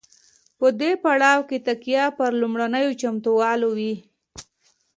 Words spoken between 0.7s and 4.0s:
دې پړاو کې تکیه پر لومړنیو چمتووالو وي.